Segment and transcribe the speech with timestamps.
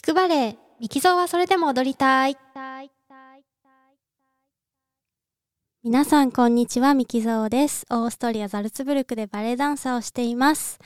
[0.00, 2.38] 聞くバレエミキゾーはそれでも踊りたい。
[5.84, 6.94] 皆さんこんにちは。
[6.94, 7.84] ミキゾーです。
[7.90, 10.78] オーストリアザルツブルクでバレエダンサーをしています。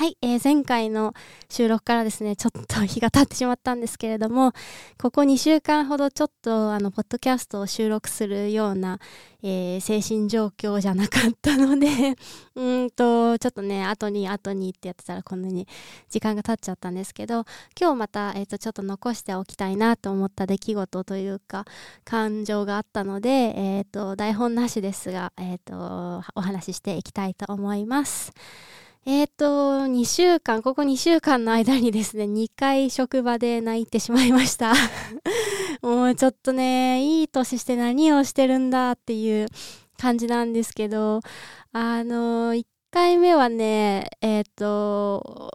[0.00, 1.12] はい、えー、前回の
[1.50, 4.54] 収録からですね、ちょっと日が経ってしまったんですけれども、
[4.98, 8.98] ここ2週間ほどちょっと、あの、ポッドキャストを収録するような、
[9.42, 12.16] えー、精神状況じゃなかったので
[12.56, 15.68] うんと、ちょっとね、後に後にってやってたらこんなに
[16.08, 17.44] 時間が経っちゃったんですけど、
[17.78, 21.66] 今日また、えっ、ー、と、ちょっと残しておきたいなと思った出来事というか、
[22.06, 28.32] 感情があったので、えっ、と、台本なしですが、えっ、と、お話ししていきたいと思います。
[29.06, 34.72] えっ、ー、と、2週間、ここ2週間の間にですね、2回職場で泣いてしまいました。
[35.82, 39.48] もうちょっとね、いい年して何をしてるんだっていう
[39.98, 41.20] 感じなんですけど、
[41.72, 45.50] あの、1回目はね、えっ、ー、と、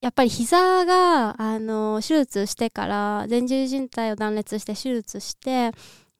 [0.00, 5.70] やっぱり膝が、あの、手術してから、前十字靭帯を断裂して手術して、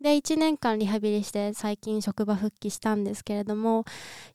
[0.03, 3.85] で1年間リハビリして最近職場復帰したんですけれども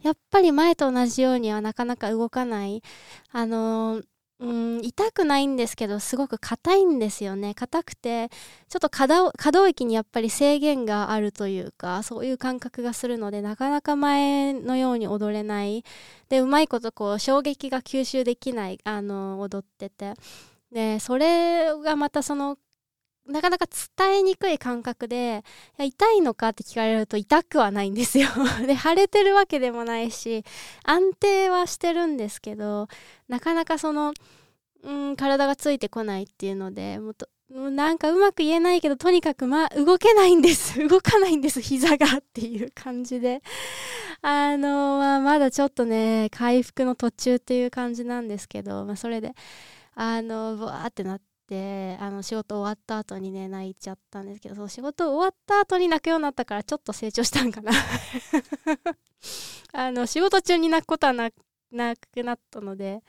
[0.01, 2.81] やっぱり前と同じようにはなかなか動かない。
[3.31, 4.01] あの
[4.39, 7.55] うん痛くないんですけどすごく硬いんですよね。
[7.55, 8.29] 硬くて
[8.69, 15.83] ちょっと可動可動域にやっぱり制限があるというかそういう感覚がするのでなかなか前のように踊れない。
[16.29, 20.13] でうまいことこう衝撃が吸収できないあの踊ってて。
[20.71, 22.57] でそれがまたその
[23.27, 25.43] なかなか伝えにくい感覚で
[25.79, 28.29] い痛いのかって聞かれると痛くはないんですよ。
[28.65, 30.43] で腫れてるわけでもないし
[30.83, 32.87] 安定はしてるんですけど
[33.27, 34.13] なかなかその
[34.83, 40.79] うん体がついてこないっていうのでもっとなんかうまく言えないけどとにかくま動けないんです。
[40.87, 43.41] 動かないんです膝がっていう感じで。
[44.21, 49.33] あのまあ、まだちょっとね回復の途中っていう感じなんですけど、まあ、それで
[49.93, 57.71] あのブワーってなってであの仕事終わった後にね泣いちゃったんですけどそう仕事終わった後に泣くようになったからちょっと成長したんかな。
[59.73, 61.35] あの仕事中に泣くことはなく
[61.71, 61.93] な
[62.33, 63.01] ったので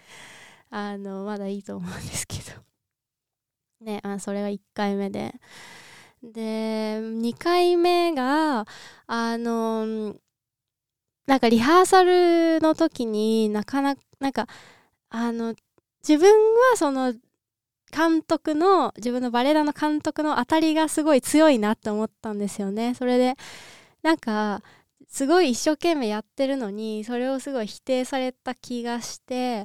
[0.71, 2.69] あのまだいいと思うんですけど。
[3.81, 5.35] ねあそれが1回目で。
[6.23, 8.67] で2回目が
[9.07, 10.17] あの
[11.27, 14.49] なんかリハーサルの時になかなかなんか
[15.11, 15.55] あの
[16.07, 16.29] 自分
[16.71, 17.15] はその
[17.95, 22.95] 監督の自分のバレエ団の監督の当たりがすごい強いなって思ったんですよね。
[22.95, 23.35] それで
[24.03, 24.63] なんか
[25.09, 29.65] すごい一生懸命やってるのにそれをすごい否定された気がして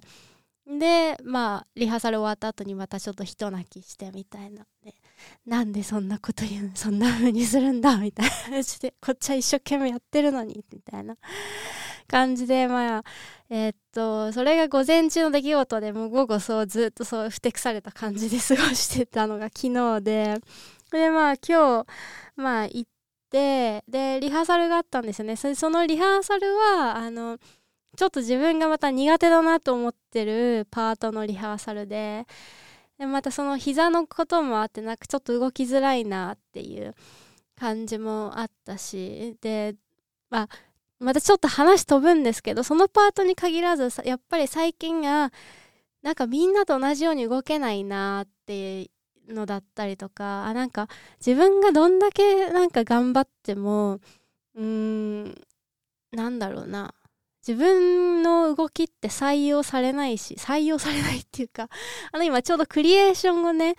[0.66, 4.66] でまあリハーサル終わった後にまたちょっと人泣きしてみたいな。
[4.84, 4.96] で
[5.46, 11.16] なんでそんなこと言うそんな風にするんだみたいな話でこっちは一生懸命やってるのにみたいな。
[12.08, 13.04] 感じでまあ
[13.50, 20.40] えー、っとそれが午前中の出来事でもう午後そうずっとそうふてくされた感じで過ごしてたのが昨日で
[20.92, 21.86] でまあ今日
[22.36, 22.84] まあ行っ
[23.30, 25.36] てでリハーサルがあったんですよね。
[25.36, 27.38] そのリハーサルはあの
[27.96, 32.26] ちょっと自分がまた苦手だなと思ってるパートのリハーサルで
[32.98, 36.96] でまたその膝のこともあってなんかちょっと動きづらいなっていう
[37.60, 39.76] 感じもあったしで
[40.30, 40.50] まあ
[41.04, 45.32] またちょっと話飛ぶんですけどそのパートに限らずやっぱり最近が
[46.02, 48.90] なんかみんなと同じように動けないなってい
[49.28, 50.88] うのだったりとかあなんか
[51.26, 55.42] 自分がどんだけなんか頑張ってもうーん
[56.12, 56.94] なんだろうな。
[57.46, 61.68] 自分の動きって採用されないし採用されないっていうか
[62.14, 63.76] あの今ちょうどクリエーションをね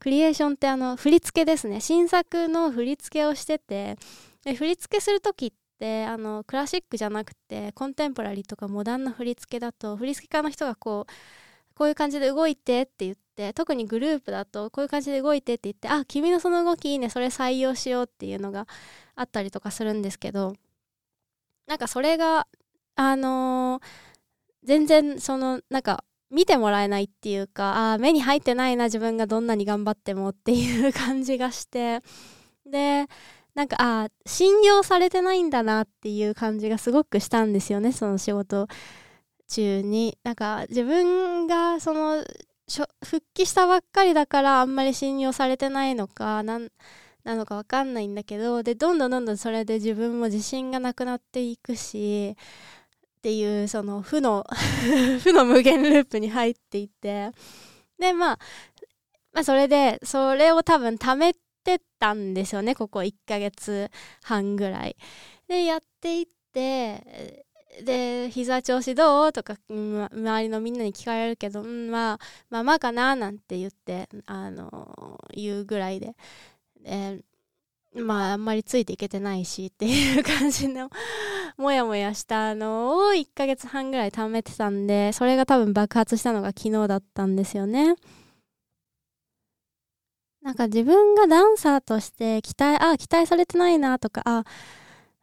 [0.00, 1.80] クリエーションってあの振り付けですね。
[1.80, 3.96] 新作の振り付けをしてて
[4.44, 11.12] 振り付けする時ってあのクラシックじゃなくてコンテンポラリーとかモダンな振り付けだと振り付け家の人がこう
[11.74, 18.66] こういう感じで動いてって言って特にグループだとこういう感じで動いてって言ってあ君のその動きいいねそれ採用しようっていうのが
[19.16, 20.54] あったりとかするんですけど
[21.66, 22.46] なんかそれが
[22.96, 23.82] あのー、
[24.62, 32.00] 全然そのなんか見てもらえないっていうかあ目に入ってないな自分がどんなに頑張ってもっていう感じがして
[32.66, 33.06] で
[33.54, 38.66] なんかあ信用されてないんだなっていう感じがすごくしたんですよねその仕事
[39.48, 40.18] 中に。
[40.24, 42.24] なんか自分がその
[43.04, 46.70] 復帰したばっかりだからあんまり信用されてないのかなん
[47.22, 52.36] なのか分かんないんだけどでどんどんどんどんそれで自分も自信がなくなっていくし
[53.18, 54.46] っていうその負の
[55.22, 57.30] 負の無限ループに入っていって。
[57.98, 58.38] でまあ
[59.32, 61.34] まあそれでそれを多分貯め
[61.72, 63.90] ってたんですよねここ1ヶ月
[64.22, 64.96] 半ぐらい。
[65.48, 67.44] でやっていって
[67.82, 69.32] で膝調子どう？
[69.32, 72.18] とか、周りのみんなに聞かれるけど、うん、まあ
[72.48, 76.14] まあまあかななんて言ってあの言うぐらいで
[76.82, 77.24] で
[77.94, 80.90] まああんまりついていけてないしっていう感じの
[81.56, 87.96] もやもやしたのを1ヶ月半ぐらい貯めてたんでそれが多分爆発したのが昨日だったんですよね。
[90.44, 94.44] なんか自分がダンサーとして期待あ期待されてないなとかあ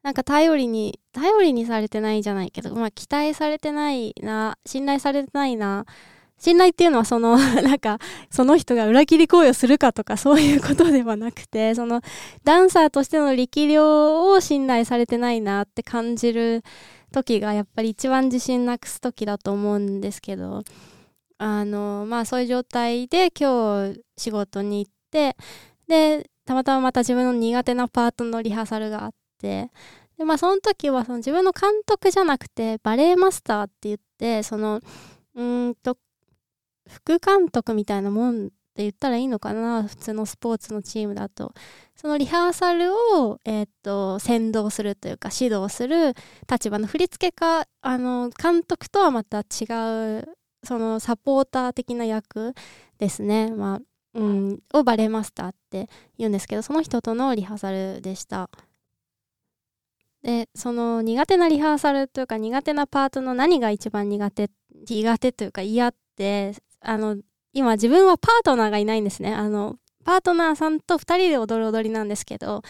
[0.01, 5.85] なんか頼りに頼りにされてないじゃないけどまあ期待されてないな信頼されてないな
[6.39, 7.99] 信頼っていうのはその なんか
[8.31, 12.01] その人が裏切り行為をするかとかそういうことではなくてその
[12.43, 16.63] ダンサーとしての力量を信頼されてないなって感じる
[17.11, 20.63] 時がやっぱり一番自信なくす時だと思うんですけど
[21.37, 25.35] あのまあそういう状態で今日仕事に行ってって
[25.87, 29.69] でたまたままた自分の苦手なパートのリハーサルがあって
[30.17, 34.79] でまあその時はその自分の監督じゃなくてバレエマスターって言ってその
[35.35, 35.97] うんと
[36.87, 41.53] 副監督みたいなもんって言ったらいいのかな普通のスポーツのチームだと。
[41.95, 46.15] そのリハーサルを、えー、っと先導するというか指導する
[46.49, 50.29] 立場の振付家あの監督とはまた違う
[50.63, 52.53] そのサポーター的な役
[52.97, 58.49] ですね、まあうん、をバレエマスターって言うんですけどその人とのリハーサルでした。
[60.23, 64.51] でその苦手なリハーサルというか苦手なパートの何が一番苦手
[64.87, 67.17] 苦手というか嫌ってあの
[67.53, 72.61] 今自分はパートナーがいないんですねあのパートナーさんと2人で踊る踊りなんですけど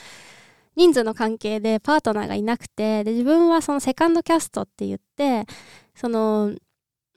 [0.75, 5.45] 人数の関係でパートナーがいなくてで自分はそのセカンドキャストって言って
[5.95, 6.53] その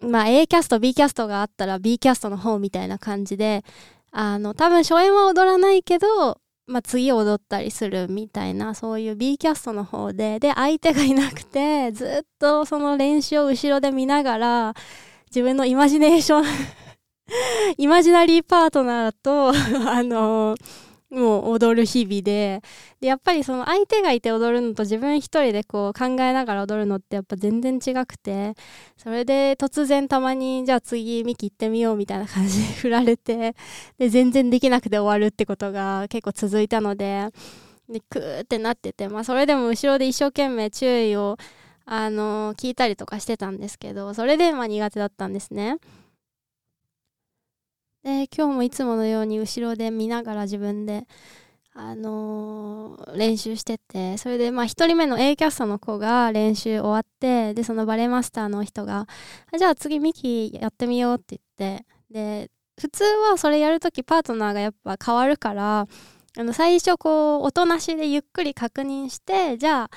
[0.01, 3.65] まあ A キャスト B キャストがあったら B キャストの方みたいな感じで
[4.17, 14.75] あの多分初演は踊らないけどまあ、次踊ったりするみたいなそういう B キャストの方でで相手がいなくてずっとその練習を後ろで見ながら
[15.27, 16.45] 自分のイマジネーション
[17.77, 19.49] イマジナリーパートナーと
[19.91, 20.55] あの
[21.15, 22.63] もう踊る日々で。
[23.01, 28.55] でやっぱりその相手がいて踊るのと自分一人でこう考えながら踊るのってやっぱ全然違くて。
[28.97, 33.55] それで突然たまにじゃあ次ミキ行ってみようみたいな感じで 振られて。
[33.99, 37.29] で全然できなくて終わるってことが結構続いたので。
[37.89, 39.09] でクーってなってて。
[39.09, 41.37] まあそれでも後ろで一生懸命注意を
[41.87, 45.79] あの聞いたりとかしてたんですけどそれでま苦手だったんですね。
[48.05, 51.07] で今日もいつものように後ろで見ながら自分で、
[51.73, 59.07] あのー、練習しててそれでまあ1人目の A キャストの子が練習終わってでそのバレエマスターの人が
[59.59, 65.89] 「じゃあ次ミキやってみよう」って言ってで普通はそれやるときパートナーがやっぱ変わるから
[66.37, 69.91] あの最初こう音なしでゆっくり確認してじゃあ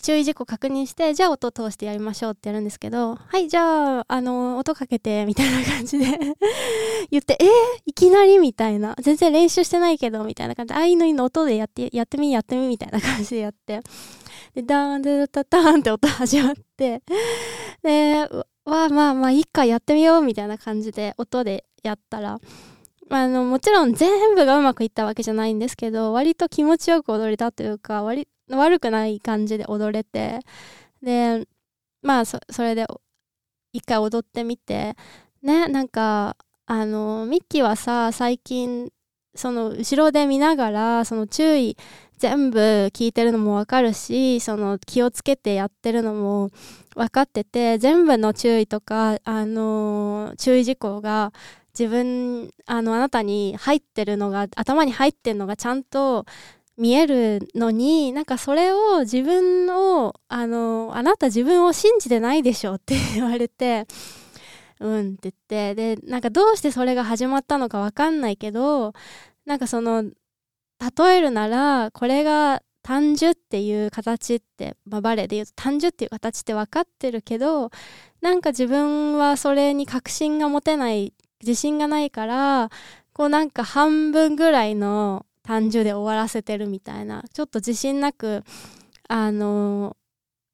[0.00, 6.06] 注意事項確認して、じゃあ音通してやりましょうってやるんですけど、はい、じゃあ、あの、音かけて、みたいな感じで
[7.10, 7.48] 言って、えー、
[7.86, 8.96] いきなりみたいな。
[9.00, 13.80] 全然練習してないけど、みたいな感じで、あいのいの音でやって、やってみ、やってみ、みたいな感じでやって。
[14.54, 17.02] で、ダーン、で、タターンって音始まって、
[17.82, 18.28] で、
[18.64, 22.38] わ、まあまあ、いいか、やってみよう、みたいな感じで、音でやったら、
[23.18, 30.40] あの、もちろん全部がうまくいったわけじゃないんですけど、割と気持ちよく踊れたというか、割、悪くない感じで踊れて
[31.02, 31.46] で
[32.02, 32.86] まあそれで
[33.72, 34.96] 一回踊ってみて
[35.42, 36.36] ねなんか
[36.66, 38.90] あのミッキーはさ最近
[39.34, 41.76] その後ろで見ながらその注意
[42.22, 42.60] 全部
[42.92, 46.50] 聞いてるのもわかるしその気をつけてやってるのも
[46.94, 51.32] 分かってて全部の注意とかあの注意事項が
[51.76, 56.24] 自分あのあなたに入ってるのが頭に入ってるのがちゃんと
[56.78, 63.88] 見えるのになんかそれを自分をあのあなた自分を信じてないでしょって 言われて
[64.78, 68.92] うんって言ってでなんかどうしてそれが始まったのかわかんないけど
[69.44, 70.04] なんかその
[70.96, 77.70] 例えるならこれが単純っていう形って、まあ、バレエで言うと単純っていう形って分かってるけど
[78.20, 82.70] なんか自分はそれに確信が持てない自信がないから
[83.12, 88.42] こうなんか半分ぐらいの単純で終わらせてるみたいなちょっと自信なく
[89.08, 89.96] あの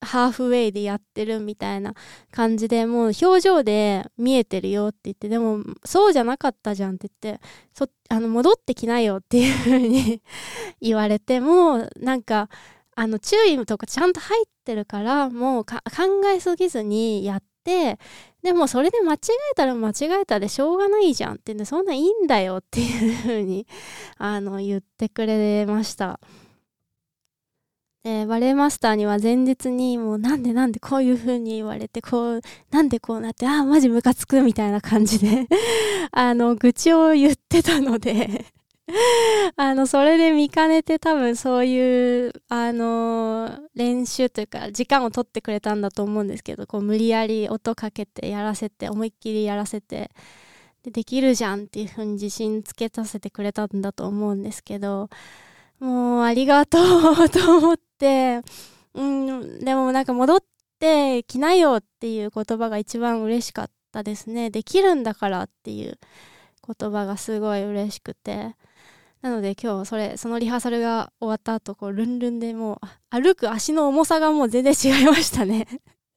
[0.00, 1.94] ハーフウェイでやってるみたいな
[2.30, 10.22] 感じでもう表情で見えてるよって言ってでもそうじゃなかったじゃんって言ってそあの戻ってきなよっていう風に
[10.80, 12.48] 言われてもなんか
[12.94, 15.78] あの注意とかちゃんと入ってるからもう考
[16.32, 17.98] えすぎずにやって
[18.42, 19.18] でもそれで間違
[19.52, 23.66] えたら間違えたでしょうがないじゃんってんでそんないいんだよっていう風に
[24.16, 26.20] あの言ってくれました。
[28.04, 32.40] でバレエマスターには前日にもうなんでなんでこういう風に言われてこう
[32.70, 35.46] なんでこうなってああマジムカつくみたいな感じで
[36.12, 38.46] あの愚痴を言ってたので
[39.56, 50.10] あのそれで見かねて多分そういうあの練習というか時間を取ってくれたんだと思うんですけどこう無理やり音かけてやらせて思いっきりやらせて
[50.82, 55.10] でできるじゃんっていう風に自信つけさせてくれたんだと思うんですけど
[55.80, 56.78] もうありがと
[57.24, 58.42] うと思って、
[58.94, 60.40] うん、でもなんか戻っ
[60.80, 64.50] てきなよっていう言葉が一番嬉しかったですね。
[64.50, 65.98] できるんだからっていう
[66.66, 68.56] 言葉がすごい嬉しくて。
[69.20, 75.66] なので今日それ、そのリハーサルが終わった後、こうルンルンでもう歩く足の重さがもう全然違いましたね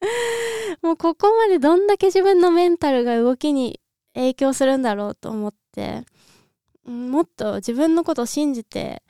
[0.83, 3.79] もうここまでどんだけ自分のメンタルが動きに
[4.13, 6.03] 影響するんだろうと思って、
[6.85, 9.01] もっと自分のことを信じて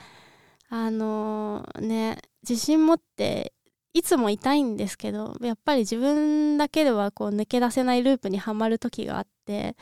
[0.73, 3.53] あのー、ね自信持って
[3.93, 9.75] いつもいたいんですけどやっぱり自分だけではこう抜け出せないループにはまる時があって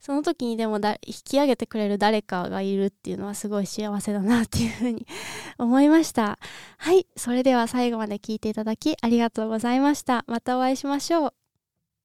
[0.00, 5.06] その時にでもだ引き上げてくれる誰かがいるっていうのはすごい幸せだなっていうふうに
[5.58, 6.40] 思いました。
[6.76, 10.24] はいそれでは最後まで聞いていただきありがとうございました。
[10.26, 11.41] またお会いしましょう。